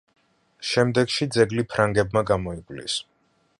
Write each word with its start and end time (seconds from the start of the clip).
შემდეგში 0.69 1.27
ძეგლი 1.35 1.67
ფრანგებმა 1.75 2.25
გამოიკვლიეს. 2.33 2.97